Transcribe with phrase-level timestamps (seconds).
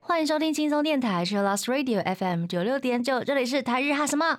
[0.00, 4.37] 欢迎收听轻松电台，是 Lost Radio FM 九六点九，这里是台日哈什么。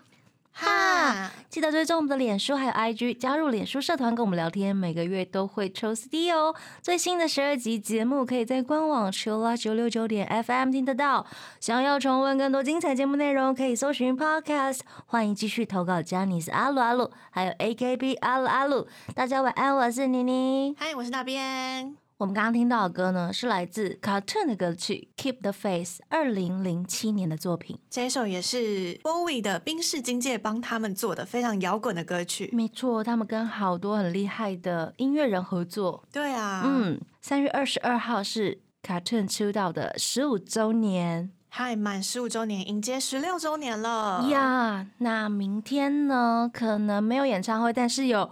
[1.60, 6.56] 记得追踪我们的脸书还有 IG，加入脸书社团跟我们聊天，每个月都会抽 CD 哦。
[6.82, 11.28] 最新的十二集节目可以在官网 c h i l l 九六九点 FM 听得到。
[11.60, 14.80] 想要重温更多精彩节目内容，可以搜寻 Podcast。
[15.06, 18.88] 欢迎继续投稿 j a n i c e 阿鲁阿鲁，还有 AKB 阿鲁阿鲁。
[19.14, 20.74] 大家晚安，我是妮妮。
[20.80, 22.09] 嗨，我是那边。
[22.20, 27.80] 我们刚刚听到的歌呢，是来自 Cartoon 的歌曲《Keep the Face》，二零零七年的作品。
[27.90, 32.50] 这一首也是 Bowie 的冰室金界帮他们做的非常摇滚的歌曲。
[32.52, 36.04] 没错，他们跟好多很厉害的音乐人合作。
[36.12, 44.86] 对啊，嗯，三月二十二号是 Cartoon 出道的十五周年，嗨，满十五周年，迎接十六周年了呀。
[44.98, 48.30] 那明天呢，可能没有演唱会，但是有。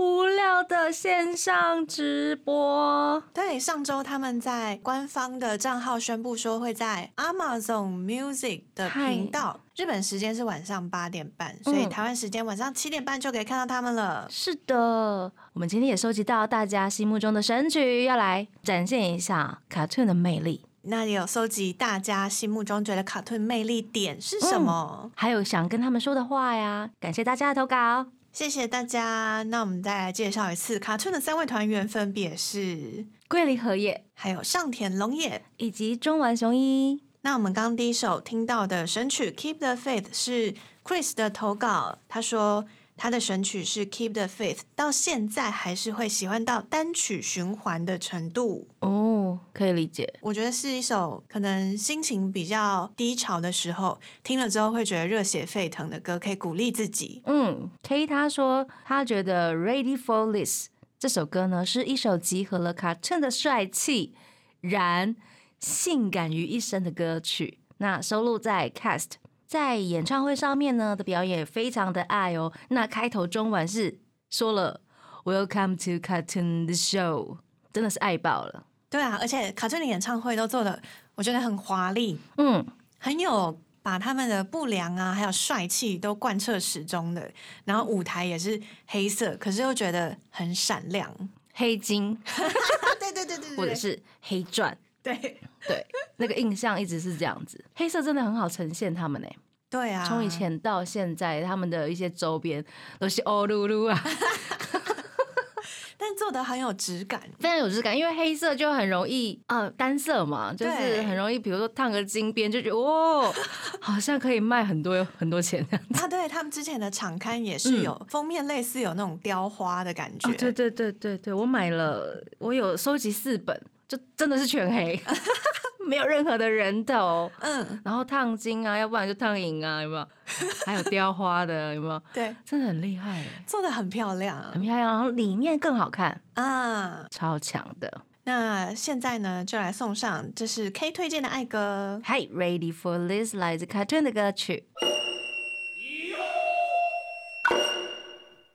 [0.00, 3.22] 无聊的线上直播。
[3.34, 14.26] 对，上周他们在官方的账号宣布说会在 Amazon Music 的频道，日本时间是晚上八点半，所以台湾时间晚上七点半就可以看到他们了。
[14.30, 20.64] 是的，我们今天也收集到大家心目中的神曲，要来展现一下 Cartoon 的魅力。
[20.84, 25.10] 那也有收集大家心目中觉得 Cartoon 魅力点是什么？
[25.14, 26.88] 还有想跟他们说的话呀？
[26.98, 28.06] 感谢大家的投稿。
[28.32, 29.42] 谢谢大家。
[29.44, 37.02] 那我们再来介绍一次，卡村的三位团员分别是桂林荷叶，还有上田龙也，以及中丸雄一。
[37.22, 42.66] 那我们刚第一首听到的神曲《Keep the Faith》是 Chris 的投稿，他说。
[43.02, 50.12] 他的神曲是 Keep the Faith，到现在还是会喜欢到单曲循环的程度哦，可以理解。
[50.20, 57.22] 我觉得是一首可能心情比较低潮的时候听了之后会觉得热血沸腾的歌，可以鼓励自己。
[57.24, 64.14] 嗯，K 他说他觉得 Ready for This 这首歌呢是一首集合了 Cartoon 的帅气、
[64.60, 65.16] 燃、
[65.58, 67.60] 性感于一身的歌曲。
[67.78, 69.12] 那收录在 Cast。
[69.50, 72.52] 在演唱会上面呢的表演非常的爱哦。
[72.68, 74.80] 那开头中晚是说了
[75.24, 77.38] Welcome to Cartoon the Show，
[77.72, 78.64] 真的是爱爆了。
[78.88, 80.80] 对啊，而且卡顿的演唱会都做的
[81.16, 82.64] 我觉得很华丽，嗯，
[83.00, 87.28] 很有把他们的不良啊还有帅气都贯彻始终的。
[87.64, 91.12] 然后舞台也是黑色，可是又觉得很闪亮，
[91.54, 92.16] 黑金，
[93.00, 94.78] 对对对对，或者是黑钻。
[95.02, 95.16] 对
[95.66, 97.64] 对，那个印象一直是这样子。
[97.74, 99.28] 黑色真的很好呈现他们呢。
[99.68, 102.64] 对啊，从以前到现在，他们的一些周边
[102.98, 104.02] 都是欧噜噜啊，
[105.96, 107.96] 但做的很有质感，非常有质感。
[107.96, 113.32] 因为黑色就很容易呃单色嘛，就是很容易，比如说烫个金边，就觉得哦，
[113.80, 116.02] 好像可以卖很多很多钱这样子。
[116.02, 120.32] 啊，对他们之前的场刊也是有封面，类似有那种雕花的感觉。
[120.32, 123.62] 对对对对对，我买了，我有收集四本。
[123.90, 125.02] 就真的是全黑，
[125.84, 130.08] 没有任何的人头，嗯，然后烫金啊，要不然就烫银啊，有没有？
[130.64, 132.00] 还有雕花的，有没有？
[132.14, 138.02] 对，真的很厉害，做的很漂亮，很漂亮，然后里面更好看啊，超强的。
[138.22, 144.68] 那现在呢，就来送上，这是 K 推荐的爱歌，Hi Ready for This 来自 Cartoon 的歌曲。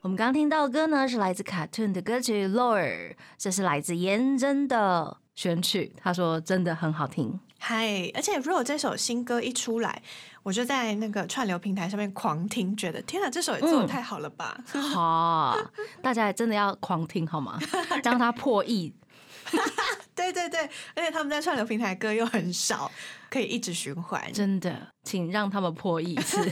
[0.02, 5.18] 我们刚听到的歌呢，是来自 Cartoon 的歌曲《Lore》，这是来自颜真的。
[5.36, 7.40] 选曲，他说真的很好听。
[7.60, 10.02] 嗨，而且如果这首新歌一出来，
[10.44, 14.58] 我就在那个串流平台上面狂听，觉得天啊，这首也做的太好了吧！
[14.94, 15.58] 好，
[16.02, 17.60] 大家真的要狂听好吗？
[18.04, 18.94] 让它破亿。
[20.16, 20.62] 对对对，
[20.96, 22.90] 而且他们在串流平台歌又很少，
[23.30, 24.32] 可以一直循环。
[24.34, 26.50] 真的，请让他们破亿次，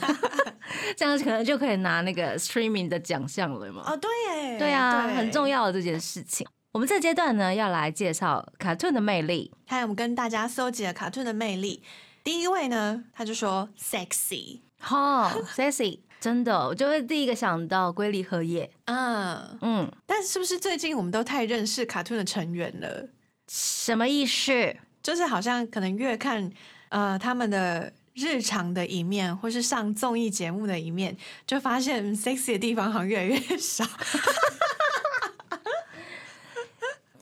[0.96, 3.84] 这样可能就可以拿那个 streaming 的奖项了嘛？
[3.88, 6.46] 哦，对耶，对啊，很重要的这件事情。
[6.74, 9.52] 我们这阶段呢，要来介绍卡顿的魅力。
[9.68, 11.84] 还有我们跟大家搜集了卡顿的魅力。
[12.24, 18.72] 第一位呢，他就说 sexy，哈，sexy，真的，我就会第一个想到龟梨和也。
[18.86, 23.08] 嗯嗯，但是不是最近我们都太认识卡顿的成员了？
[23.48, 24.76] 什么意思？
[25.04, 26.52] 就是好像可能越看
[26.90, 31.16] 呃他们的日常的一面，或是上综艺节目的一面，
[31.46, 33.86] 就发现 sexy 的地方好像越来越少。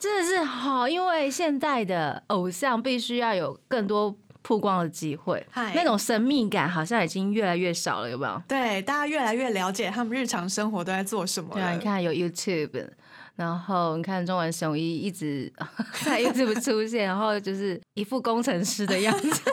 [0.02, 4.12] 真的是好，因为现在的偶像必须要有更多
[4.42, 8.42] 曝光的机会，那种神秘感好像已经越来越少了，有没有？
[8.48, 11.50] 对，大家越来越了解他们日常生活都在做什么。
[11.52, 12.88] 对啊，你看有 YouTube，
[13.36, 15.52] 然后你看中文雄一一直
[16.04, 19.52] 在 YouTube 出现，然后就是一副工程师的样子。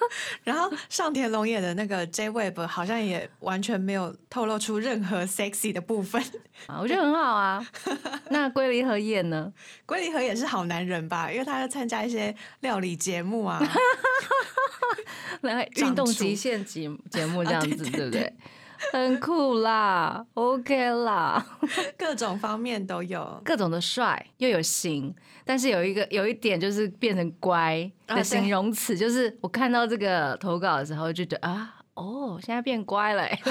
[0.44, 6.22] 然后上田龙也的那个 J Web 好像也完全没有透露出任何 sexy 的部分
[6.66, 7.66] 啊，我觉得很好啊。
[8.30, 9.52] 那龟梨和也呢？
[9.86, 11.30] 龟梨和也是好男人吧？
[11.30, 13.60] 因为他要参加一些料理节目啊，
[15.42, 18.32] 来运动极限节节目这样子，对不对？
[18.92, 21.44] 很酷啦，OK 啦，
[21.98, 25.14] 各种方面都有，各种的帅又有型，
[25.44, 33.50] 但是有一个有一点就是变成乖的形容词，就是我看到这个投稿的时候就觉得啊，哦，现在变乖了，这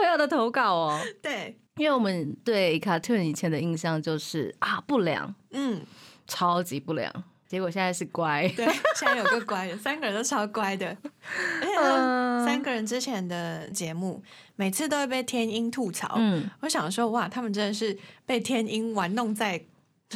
[0.00, 5.82] 朋友的投稿哦， 对，因为我们对卡特以前的印象就是啊不良，嗯，
[6.28, 7.12] 超级不良。
[7.46, 8.66] 结果现在是乖，对，
[8.96, 10.86] 现在有个乖的，三个人都超乖的。
[11.62, 14.22] 而且三个人之前的节目，
[14.56, 16.14] 每次都会被天音吐槽。
[16.16, 19.64] 嗯，我想说，哇，他们真的是被天音玩弄在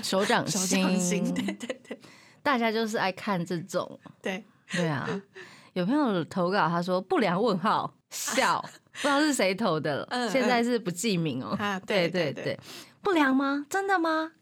[0.02, 1.22] 手掌心。
[1.32, 2.00] 对对对，
[2.42, 3.98] 大家就是爱看这种。
[4.20, 5.08] 对对啊，
[5.74, 8.60] 有朋友投稿，他说不良问号笑，
[8.94, 10.28] 不知道是谁投的了。
[10.28, 11.56] 现在是不记名哦。
[11.60, 12.58] 啊，对对对，
[13.00, 13.64] 不良吗？
[13.70, 14.32] 真的吗？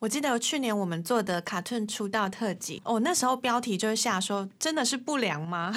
[0.00, 5.70] 我记得去年我们做的卡顿出道特辑，哦，那时候标题就是下说真的是不良吗？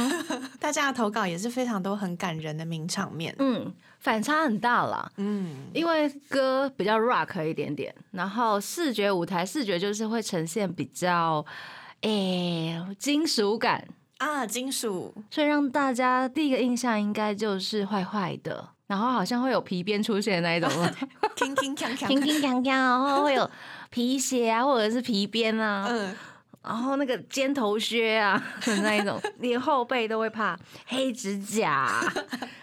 [0.60, 11.42] 大家的投稿也是非常多很感人的名场面，嗯，反差很大啦，嗯，因为歌比较 rock 一点点，然后视觉舞台视觉就是会呈现比较，
[12.02, 18.68] 诶，金属感啊，金属，所以让大家第一个印象应该就是坏坏的。
[18.92, 20.68] 然后好像会有皮鞭出现的那一种，
[21.34, 23.50] 铿铿锵锵，铿铿锵锵，然后会有
[23.88, 26.14] 皮鞋啊，或者是皮鞭啊，嗯，
[26.62, 28.36] 然后那个尖头靴啊
[28.66, 30.54] 的那一种， 连后背都会怕
[30.86, 31.90] 黑指甲。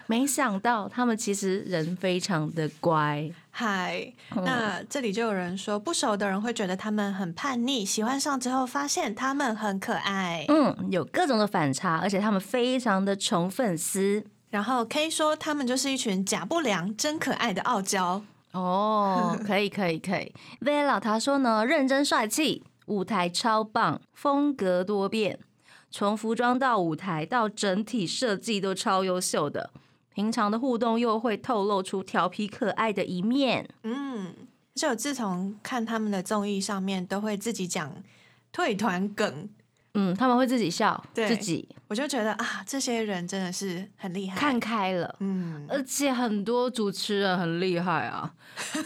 [0.06, 3.28] 没想到他们其实人非常的乖。
[3.50, 10.44] 嗨，那这里就有人说，不熟的人会觉得他们很叛逆，喜欢上之后发现他们很可爱。
[10.46, 14.24] 嗯，有各种的反差，而且他们非常的宠粉丝。
[14.50, 20.34] 然后 K 说他们就是一群假不良、真可爱的傲娇哦， 可以可以可以。
[20.60, 25.38] Vela 他说呢，认真帅气，舞台超棒，风格多变，
[25.90, 29.70] 从服装到舞台到整体设计都超优秀的。
[30.12, 33.68] 平常的互动又会透露出调皮可爱的一面。
[33.84, 34.34] 嗯，
[34.74, 38.02] 就自从看他们的综艺上面都会自己讲
[38.50, 39.48] 退团梗。
[39.94, 48.32] 嗯，他们会自己笑，自己，我就觉得啊，这些人真的是很厉害，看开了，嗯，而且很多主持人很厉害啊，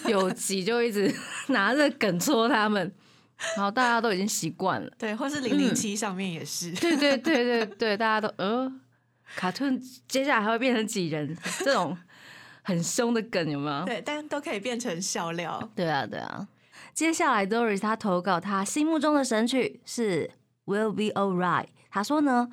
[0.09, 1.15] 有 集就一直
[1.49, 2.91] 拿着梗戳他们，
[3.55, 8.73] 然后大家都已经习惯了，对，或是零零七上面也是，对对 对对对，大家都呃，
[9.37, 9.79] 卡顿
[10.09, 11.95] 接下来还会变成几人这种
[12.63, 13.85] 很凶的梗有没有？
[13.85, 16.49] 对，但都可以变成笑料，对啊对啊，
[16.95, 20.31] 接下来 Doris 他投稿他心目中的神曲是。
[20.67, 21.67] Will be alright。
[21.91, 22.49] 他说呢，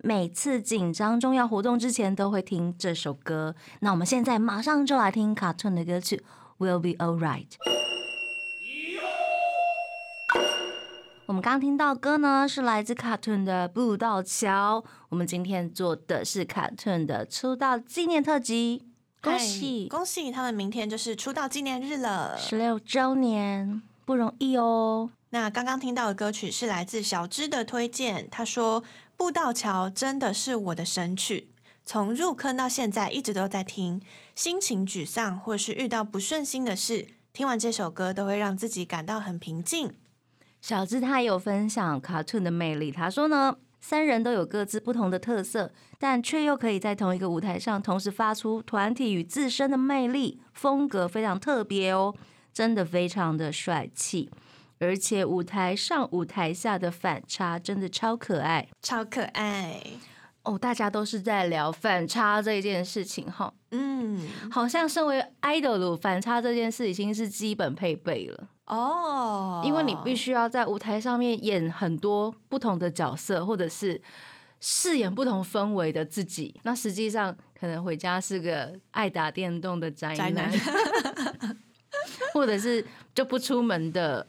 [0.00, 3.54] 每次紧张重要活动之前都会听这首歌。
[3.80, 6.24] 那我们现在马上就来听卡顿的歌曲
[6.64, 7.46] 《Will be alright》。
[11.26, 14.82] 我们刚听到歌呢，是来自卡顿的《步道桥》。
[15.08, 18.88] 我们今天做的是卡顿的出道纪念特辑，
[19.22, 20.52] 恭喜恭喜他们！
[20.52, 25.10] 明天就是出道纪念日了，十六周年，不容易哦。
[25.34, 28.82] 那刚刚听到的歌曲是来自小芝的推荐，他说
[29.16, 31.48] 《步道桥》真的是我的神曲，
[31.86, 34.02] 从入坑到现在一直都在听，
[34.34, 39.94] 心情沮丧或是遇到不顺心的事，听完这首歌都会让自己感到很平静。
[40.60, 52.14] 小芝他也有分享卡顿的魅力，他说呢，三人都有各自不同的特色，但却又可以在同一个舞台上同时发出团体与自身的魅力，风格非常特别哦，
[52.52, 54.30] 真的非常的帅气。
[54.82, 59.80] 而且舞台上、舞台下的反差真的超可爱，超可爱
[60.42, 60.58] 哦！
[60.58, 74.02] 大家都是在聊反差这件事情哈，嗯，好像身为 idol，反差这件事已经是基本配备了哦，因为你必须要在舞台上面演很多不同的角色，或者是
[74.58, 76.58] 饰演不同氛围的自己。
[76.64, 80.50] 那实际上可能回家是个爱打电动的宅男，
[82.34, 82.84] 或者是
[83.14, 84.26] 就不出门的。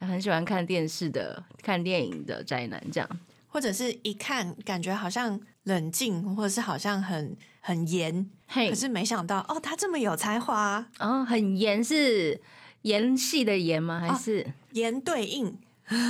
[0.00, 3.08] 很喜欢看电视的、看电影的宅男，这样，
[3.48, 12.40] 或者是一看感觉好像冷静，或者是好像很很严，可是没想到哦，他这么有才华哦，很严是
[12.82, 14.00] 严戏的严吗？
[14.00, 15.56] 还是严对应，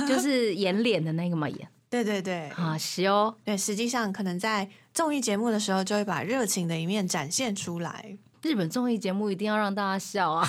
[0.07, 1.49] 就是演脸的那个嘛？
[1.49, 8.15] 演 对对对，啊，是哦，对，实际上可能在综艺节目的时候，就会把热情的一面展现出来。
[8.43, 10.47] 日本综艺节目一定要让大家笑啊，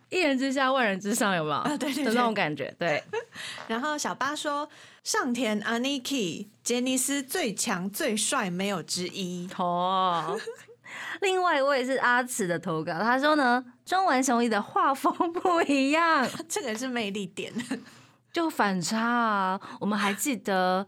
[0.09, 1.55] 一人之下万人之上，有没有？
[1.55, 2.73] 啊，对对，那种感觉。
[2.77, 3.03] 对。
[3.67, 4.69] 然后小八说。
[5.01, 10.37] 上田 Aniki 杰尼斯最强最帅没有之一哦。
[11.21, 17.51] 另外一位是阿慈的投稿，他说呢，中文雄一的画风不一样， 这个是魅力点，
[18.31, 19.59] 就反差啊。
[19.79, 20.85] 我们还记得，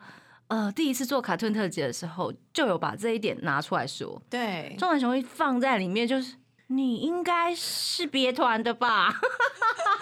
[0.49, 4.21] 呃，第一次做卡顿特辑的时候，就有把这一点拿出来说。
[4.29, 6.35] 对，中文雄一放在里面，就是
[6.71, 9.19] 你应该是别团的吧？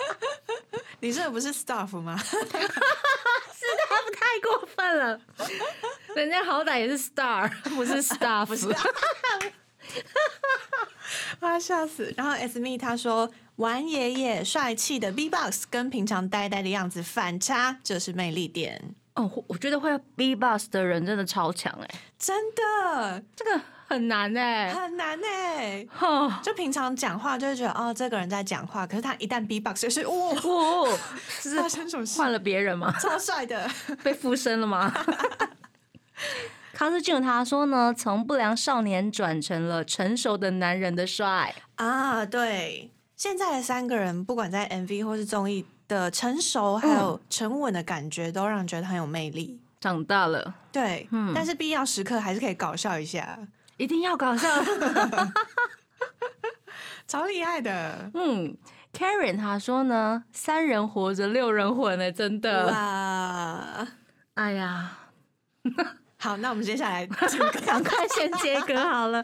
[1.02, 2.16] 你这不是 staff 吗？
[2.22, 2.46] staff
[4.14, 5.20] 太过分了，
[6.16, 8.48] 人家好歹也是 star，不是 staff。
[11.40, 12.14] 我要笑死。
[12.16, 18.94] 然后 S me 他说，玩爷爷帅气的 B box 跟平常呆呆的样子反差，这是魅力点。
[19.16, 23.60] 哦，我觉得会 B box 的人真的超强哎，真的，这个。
[23.90, 25.84] 很难哎，很难哎，
[26.44, 30.98] 就平常讲话就会觉得哦，这个人在讲话，可是他一旦 B box 就是哇哇，
[31.42, 32.20] 是发生什么事？
[32.20, 32.94] 换了别人吗？
[33.00, 33.68] 超帅的，
[34.04, 34.94] 被附身了吗？
[36.74, 49.60] 康斯俊他说呢，从不良少年转成了成熟的男人的帅啊，对，现在的三个人不管在 MV 或是综艺的成熟还有沉稳的感觉，都让人觉得很有魅力。
[49.82, 53.40] 长大了，对，嗯，但是必要时刻还是可以搞笑一下。
[53.80, 54.48] 一定要搞笑，
[57.08, 58.12] 超厉害的。
[58.14, 58.56] 嗯
[58.94, 62.68] ，Karen 他说呢，三人活着六人混呢，真的。
[62.68, 63.88] 哇，
[64.36, 64.92] 哎呀，
[66.20, 67.08] 好，那我们接下来
[67.66, 69.24] 赶快先接歌好了。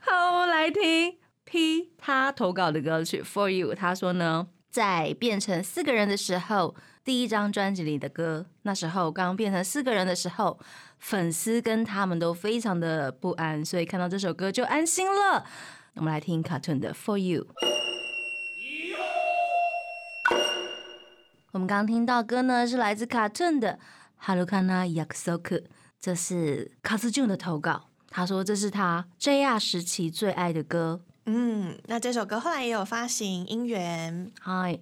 [0.00, 3.74] 好，我们来听 P 他投稿的歌曲 For You。
[3.74, 4.46] 他说呢，
[4.76, 6.76] 在变成四个人的时候。
[7.02, 10.58] 第一张专辑里的歌，那时候刚变成四个人的时候，
[10.98, 15.46] 粉丝跟他们都非常的不安，所以看到这首歌就安心了。
[15.94, 17.46] 我们来听 Cartoon 的 For You。
[21.52, 23.78] 我们刚听到歌呢，是来自 Cartoon 的
[24.24, 25.64] Harukana Yakusoku，
[26.00, 31.02] 这是卡斯俊的投稿，他说这是他 JR 时期最爱的歌。
[31.26, 34.32] 嗯，那这首歌后来也有发行音源。
[34.40, 34.78] 嗨。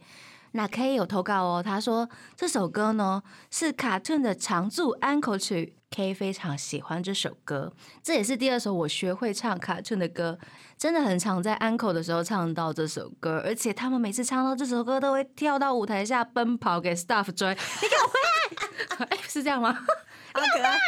[0.57, 3.21] 那 K 有投稿哦，他说这首歌呢
[3.51, 7.73] 是卡顿的常驻安口曲，K 非常喜欢这首歌，
[8.05, 10.39] 这也是第二首我学会唱卡顿的歌，
[10.79, 19.73] 真的很常在安口的时候唱到这首歌，而且他们每次唱到这首歌都会跳到舞台下奔跑给 staff 追，你给我回来， 哎，是这样吗？
[19.73, 20.79] 好可爱。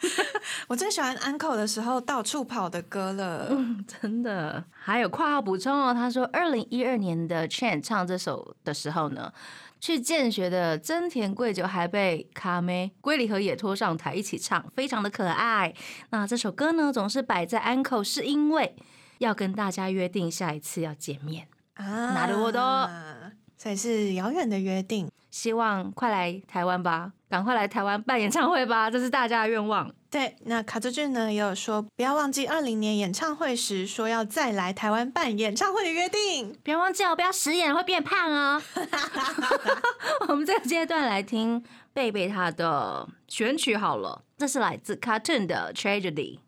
[0.68, 4.64] 我最喜欢 Uncle 的时候到处跑的歌了，嗯，真的。
[4.70, 9.32] 还有括号补充哦，他说二零一二年的 Chan 唱这首的时候呢，
[9.80, 15.74] 去见学的真田贵久还被卡梅龟梨和也拖上台一起唱，非常的可爱。
[16.10, 18.76] 那这首歌呢，总是摆在 Uncle 是因为
[19.18, 25.10] 要跟大家约定下一次要见面啊，拿着我的，所以是遥远的约定。
[25.30, 29.92] 希望快来台湾吧，赶快来台湾办演唱会吧， 这是大家的愿望。
[30.08, 38.62] 对，那卡祖俊呢也有说，不要忘记二零年演唱会时说要再来台湾办演唱会的约定，不要忘记哦，不要食言会变胖哦。
[40.28, 41.60] 我们这个阶段来听
[41.92, 46.38] 贝贝他的选曲好了，这是来自 Cartoon 的 Tragedy。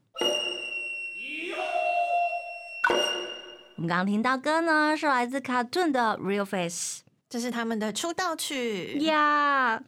[3.77, 7.03] 我们刚刚听到歌呢，是来自 Cartoon 的 Real Face。
[7.29, 9.83] 这是他们的出道曲呀！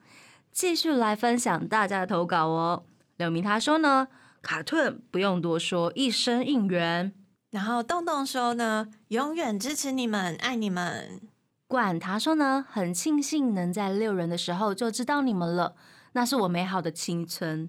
[0.52, 2.84] 继续来分享大家的投稿哦。
[3.16, 4.08] 刘明他说呢，
[4.42, 7.14] 卡顿不用多说，一生应援。
[7.50, 11.22] 然后洞洞说呢，永远支持你们，爱你们。
[11.66, 15.74] 管他说呢，很庆幸能在六人的时候就知道你们了，
[16.12, 17.66] 那是我美好的青春。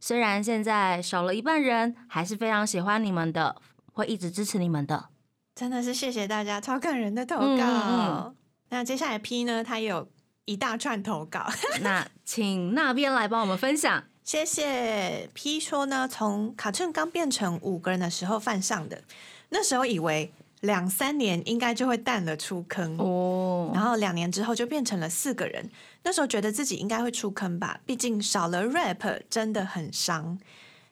[0.00, 3.56] 虽然现在少了一半人，还是非常喜欢你们的，
[3.92, 5.10] 会一直支持你们的。
[5.58, 8.32] 真的是谢谢大家，超感人的投稿。
[8.68, 10.08] 那接下来 P 呢，他有
[10.44, 11.50] 一大串投稿，
[11.82, 14.04] 那请那边来帮我们分享。
[14.22, 19.02] 谢谢 P 说呢，从卡顿刚变成五个人的时候犯上的，
[19.48, 25.68] 那时候以为两三年应该就会淡了出坑哦，然后两年之后就变成了四个人，
[26.04, 30.38] 那时候觉得自己应该会出坑吧，毕竟少了 rap 真的很伤。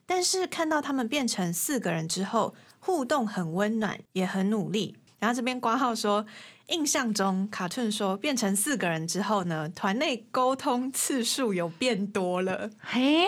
[0.09, 2.55] 但是看到他们变成四个人之后，
[2.87, 4.97] 互动很温暖，也很努力。
[5.19, 6.25] 然后这边挂号说。
[6.69, 12.69] 印象中，卡顿说变成四个人之后呢，团内沟通次数有变多了。
[12.81, 13.25] 嘿，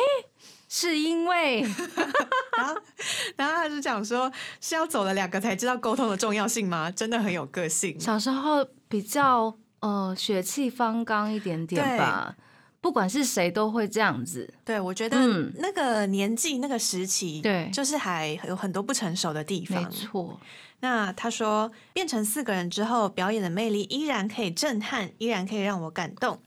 [0.69, 1.61] 是因为，
[2.59, 2.75] 然后，
[3.37, 4.29] 然后他就讲说，
[4.61, 6.91] 是要走了两个才知道沟通的重要性吗？
[6.91, 8.01] 真的很有个性。
[8.01, 12.35] 小时候比较呃血气方刚一点点吧，
[12.81, 14.53] 不管是谁都会这样子。
[14.65, 15.19] 对，我觉得
[15.57, 19.83] 那个年纪那个时期，对，就是还有很多不成熟的地方。
[19.83, 20.41] 没错。
[20.81, 26.39] 那他说，变成四个人之后，表演的魅力依然可以震撼，依然可以让我感动。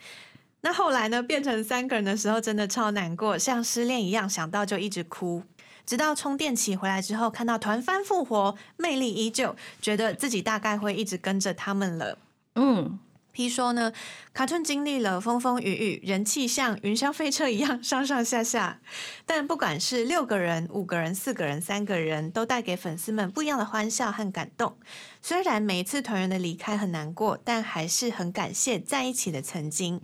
[0.62, 1.22] 那后来呢？
[1.22, 5.44] 变成三个人的时候，真的超难过，像失恋一样，想到就一直哭。
[5.86, 12.18] 直到充电器回来之后，看到团番复活，魅力依旧，觉得自己大概会一直跟着他们了。
[12.56, 13.00] 嗯。
[13.32, 13.94] P 说呢，
[14.34, 18.82] 卡顿经历了风风雨雨，人气像云霄飞车一样上上下下。
[19.26, 24.78] 但不管是六个人、五个人、四个人、三个人，都带给粉丝们不一样的欢笑和感动。
[25.22, 30.02] 虽然每一次团员的离开很难过，但还是很感谢在一起的曾经。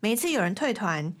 [0.00, 1.14] 每一次有人退团、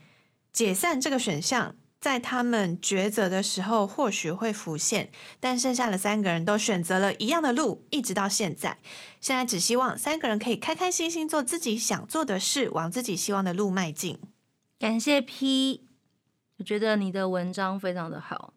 [0.52, 1.76] 解散这个选项。
[2.04, 8.76] 在他们抉择的时候，或许会浮现，但剩下的三个人都选择了一样的路，一直到现在。
[9.22, 14.18] 现在只希望三个人可以开开心心做自己想做的事，往自己希望的路迈进。
[14.78, 15.86] 感谢 P，
[16.58, 18.52] 我觉得你的文章非常的好，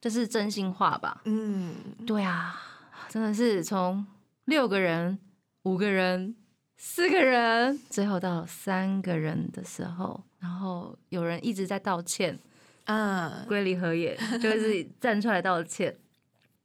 [0.00, 1.20] 这是真心话吧？
[1.24, 1.74] 嗯，
[2.06, 2.62] 对啊，
[3.08, 4.06] 真的是从
[4.44, 5.18] 六个人、
[5.64, 6.36] 五个人、
[6.76, 12.38] 四个人，最后到三个人的时候，然后有人一直在道歉。
[12.84, 15.96] 啊，归离合也， 就是站出来道歉，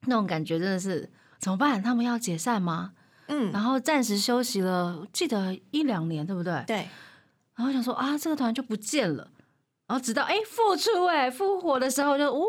[0.05, 1.82] 那种感觉真的是怎么办？
[1.82, 2.91] 他们要解散吗？
[3.27, 6.63] 嗯，然后暂时休息了，记得一两年，对不对？
[6.67, 6.88] 对。
[7.55, 9.29] 然后想说啊，这个团就不见了，
[9.88, 12.41] 然后直到哎复出哎复活的时候就哦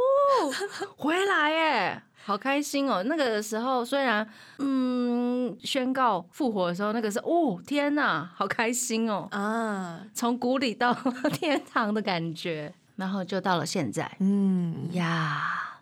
[0.96, 3.02] 回来哎，好开心哦！
[3.02, 4.24] 那个时候虽然
[4.58, 10.94] 嗯宣告复活的时候，那个是哦天哪，好开心哦啊，从谷底到
[11.34, 12.72] 天堂的感觉。
[13.00, 15.80] 然后就到了现在，嗯呀，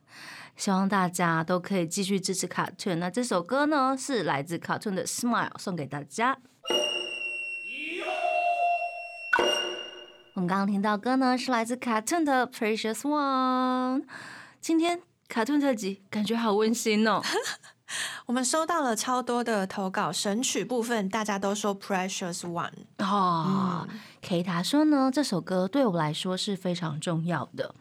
[0.54, 3.00] 希望大家都可以继续支持卡顿。
[3.00, 6.38] 那这首歌呢，是来自卡顿的《Smile》，送给大家。
[10.34, 14.02] 我们刚刚听到歌呢，是来自卡顿的《Precious One》。
[14.60, 17.20] 今天卡顿特辑，感觉好温馨哦。
[18.26, 23.88] 我们收到了超多的投稿，神曲部分大家都说 Precious One 哦。
[24.20, 27.74] K 他说呢，这首歌对我来说是非常重要的。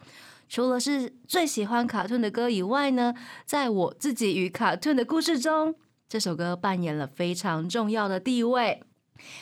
[0.48, 5.74] 除了是最喜欢卡顿的歌以外呢，在我自己与卡顿的故事中，
[6.08, 8.82] 这首歌扮演了非常重要的地位。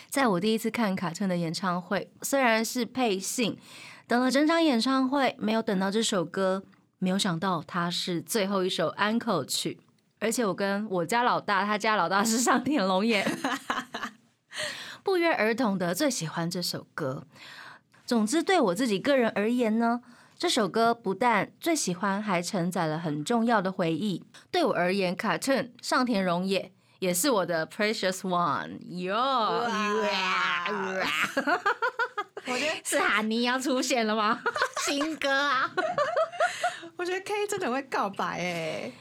[0.08, 3.56] 在我第一次看卡顿的演唱会，虽然是配信，
[4.08, 6.64] 等了整场演唱会没有等到这首歌，
[6.98, 9.78] 没有想到它是最后一首安可曲。
[10.18, 13.26] 而且我跟我家老大，他家老大是上田龙也，
[15.04, 17.26] 不约而同的最喜欢这首歌。
[18.04, 20.00] 总之，对我自己个人而言呢，
[20.38, 24.24] 这首歌不但最喜欢，还承载了很重要的回忆。
[24.50, 28.78] 对我而言，Cartoon 上田荣也也是我的 Precious One。
[28.98, 29.16] 哟，
[32.46, 34.40] 我觉得是哈尼要出现了吗？
[34.86, 35.70] 新歌啊！
[36.96, 38.92] 我觉得 K 真的会告白哎。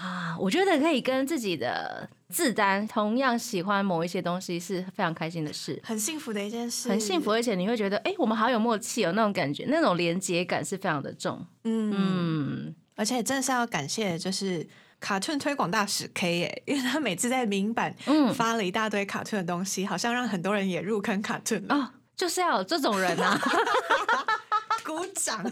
[0.00, 11.44] 啊，我觉得可以跟自己的自单同样喜欢某一些东西是非常开心的事，很幸福的一件事，很幸福，而且你会觉得，哎，我们好有默契哦，那种感觉，那种连接感是非常的重。
[11.64, 14.66] 嗯，而且真的是要感谢，就是
[14.98, 17.94] 卡顿推广大使 K 哎，因为他每次在明版
[18.34, 23.38] 发了一大堆卡顿的东西，好像让很多人也入坑卡顿啊，就是要有这种人啊，
[24.86, 25.44] 鼓掌。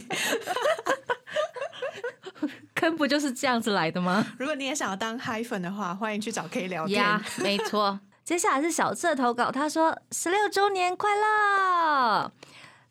[2.81, 4.27] 坑不就是这样子来的吗？
[4.41, 7.21] 如果你也想要当嗨粉的话，欢迎去找 K 聊天。
[7.43, 12.33] 没错， 接下来是小智的投稿，他说十六周年快乐。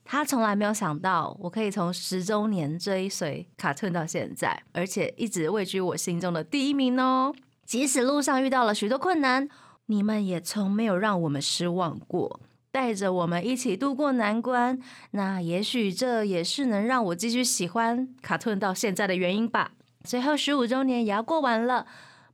[0.06, 7.34] 他从来没有想到我可以从十周年追随卡顿到现在，而且一直位居我心中的第一名哦。
[7.66, 9.50] 即使路上遇到了许多困难，
[9.88, 12.40] 你们也从没有让我们失望过，
[12.72, 14.80] 带着我们一起度过难关。
[15.12, 19.72] 那也许这也是能让我继续喜欢卡顿到现在的原因吧。
[20.04, 21.86] 最后十五周年也要过完了，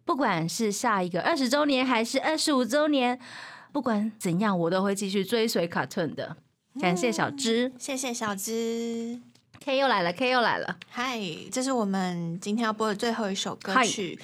[0.05, 3.19] 不管是下一个二十周年还是二十五周年，
[3.71, 6.37] 不管怎样，我都会继续追随卡顿的。
[6.79, 9.19] 感谢小芝，谢谢小芝
[9.63, 10.77] ，K 又来了，K 又来了。
[10.89, 11.19] 嗨，
[11.51, 14.19] 这是我们今天要播的最后一首歌曲。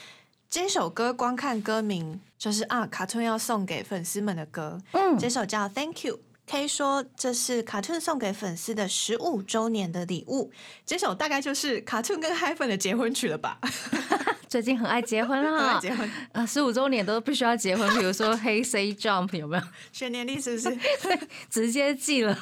[0.50, 4.80] 这首歌光看歌名就是啊，卡通要送给粉丝们的歌。
[4.92, 6.18] 嗯，这首叫《Thank You》。
[6.48, 10.52] K 说这是卡通送给粉丝的十五周年的礼物。
[10.86, 13.58] 这首大概就是卡通跟嗨粉的结婚曲了吧？
[14.50, 17.88] 最近很爱结婚啊，结婚啊，十五周年都必须要结婚。
[17.98, 19.64] 比如说黑 C Jump 有没有？
[19.94, 20.78] 选年历是不是？
[21.50, 22.38] 直接寄了，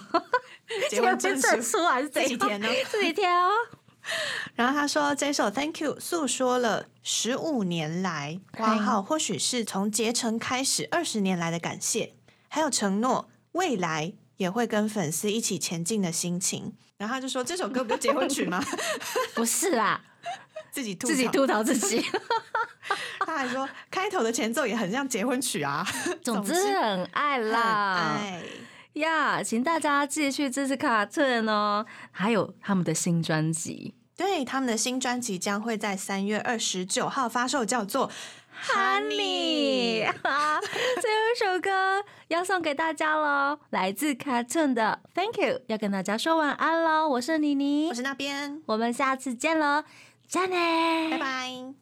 [0.89, 2.67] 结婚证书还是自己填呢？
[2.89, 3.51] 自己填哦。
[4.55, 12.15] 然后他说：“这首 Thank You 诉说了十五年来挂号，或许是从结成开始二十年来的感谢，
[12.47, 18.63] 还有承诺未来也会跟粉丝一起前进的心情。”然后他就说：“这首歌不是结婚曲吗？”
[19.33, 20.01] 不是啦，
[20.71, 22.03] 自己自己吐槽自己。
[23.25, 25.85] 他还说开头的前奏也很像结婚曲啊。
[26.21, 28.41] 总之很爱啦，爱
[28.93, 33.93] 呀，请大家继续支持卡特哦，还有他们的新专辑。
[34.17, 38.09] 对，他们的新专辑将会在三月二十九号发售，叫做
[38.67, 40.05] 《Honey》。
[41.01, 47.07] 最后一首歌要送给大家喽，来自 Cartoon 的《Thank You》，要跟大家说晚安喽。
[47.09, 49.83] 我是妮妮，我是那边，我们下次见喽，
[50.27, 51.79] 再见，拜拜。